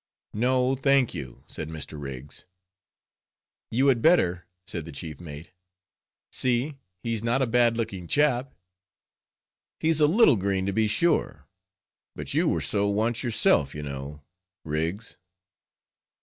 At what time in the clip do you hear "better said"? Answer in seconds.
4.01-4.85